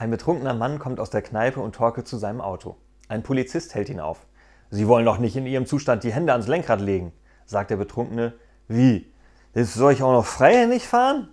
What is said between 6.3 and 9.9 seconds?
ans Lenkrad legen, sagt der Betrunkene. Wie? Jetzt